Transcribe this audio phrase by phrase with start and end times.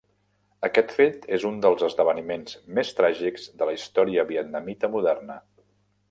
[0.67, 5.37] Aquest fet és un dels esdeveniments més tràgics de la història vietnamita moderna.